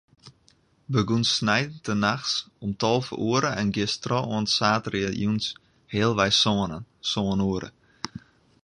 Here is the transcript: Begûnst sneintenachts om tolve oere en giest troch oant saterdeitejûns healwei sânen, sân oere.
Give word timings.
Begûnst 0.93 1.31
sneintenachts 1.37 2.33
om 2.63 2.71
tolve 2.81 3.11
oere 3.27 3.51
en 3.61 3.69
giest 3.75 3.99
troch 4.03 4.29
oant 4.33 4.53
saterdeitejûns 4.57 5.45
healwei 5.93 6.31
sânen, 6.41 6.83
sân 7.11 7.39
oere. 7.51 7.69